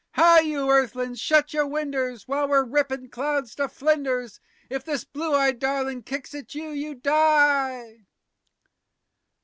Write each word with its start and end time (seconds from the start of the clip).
_Hi! 0.15 0.39
you 0.39 0.67
earthlin's, 0.71 1.19
shut 1.19 1.53
your 1.53 1.67
winders 1.67 2.27
While 2.27 2.47
we're 2.47 2.63
rippin' 2.65 3.09
clouds 3.11 3.53
to 3.53 3.67
flinders. 3.69 4.39
_If 4.67 4.83
this 4.83 5.03
blue 5.03 5.35
eyed 5.35 5.59
darlin' 5.59 6.01
kicks 6.01 6.33
at 6.33 6.55
you, 6.55 6.69
you 6.69 6.95
die! 6.95 8.07